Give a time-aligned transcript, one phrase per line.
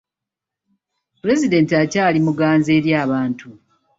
[1.19, 3.47] Pulezidenti akyali muganzi eri abantu.